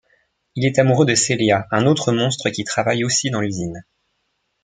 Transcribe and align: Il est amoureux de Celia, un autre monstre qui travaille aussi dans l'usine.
Il 0.55 0.65
est 0.65 0.79
amoureux 0.79 1.05
de 1.05 1.13
Celia, 1.13 1.67
un 1.69 1.85
autre 1.85 2.11
monstre 2.11 2.49
qui 2.49 2.63
travaille 2.63 3.03
aussi 3.03 3.29
dans 3.29 3.39
l'usine. 3.41 3.85